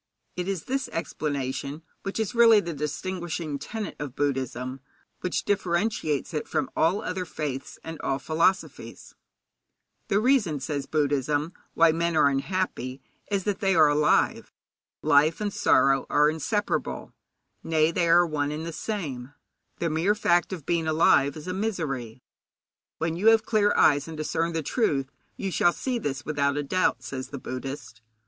It 0.35 0.47
is 0.47 0.63
this 0.63 0.89
explanation 0.91 1.83
which 2.01 2.19
is 2.19 2.33
really 2.33 2.59
the 2.59 2.73
distinguishing 2.73 3.59
tenet 3.59 3.95
of 3.99 4.15
Buddhism, 4.15 4.79
which 5.19 5.45
differentiates 5.45 6.33
it 6.33 6.47
from 6.47 6.71
all 6.75 7.03
other 7.03 7.23
faiths 7.23 7.77
and 7.83 8.01
all 8.01 8.17
philosophies. 8.17 9.13
The 10.07 10.19
reason, 10.19 10.59
says 10.59 10.87
Buddhism, 10.87 11.53
why 11.75 11.91
men 11.91 12.17
are 12.17 12.29
unhappy 12.29 12.99
is 13.29 13.43
that 13.43 13.59
they 13.59 13.75
are 13.75 13.89
alive. 13.89 14.51
Life 15.03 15.39
and 15.39 15.53
sorrow 15.53 16.07
are 16.09 16.31
inseparable 16.31 17.13
nay, 17.63 17.91
they 17.91 18.09
are 18.09 18.25
one 18.25 18.51
and 18.51 18.65
the 18.65 18.73
same 18.73 19.25
thing. 19.25 19.33
The 19.77 19.89
mere 19.91 20.15
fact 20.15 20.51
of 20.51 20.65
being 20.65 20.87
alive 20.87 21.37
is 21.37 21.47
a 21.47 21.53
misery. 21.53 22.23
When 22.97 23.15
you 23.15 23.27
have 23.27 23.45
clear 23.45 23.71
eyes 23.77 24.07
and 24.07 24.17
discern 24.17 24.53
the 24.53 24.63
truth, 24.63 25.11
you 25.37 25.51
shall 25.51 25.73
see 25.73 25.99
this 25.99 26.25
without 26.25 26.57
a 26.57 26.63
doubt, 26.63 27.03
says 27.03 27.27
the 27.27 27.37
Buddhist. 27.37 28.01